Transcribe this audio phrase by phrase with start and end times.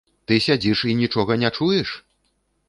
[0.29, 1.93] Ты сядзіш і нічога не чуеш?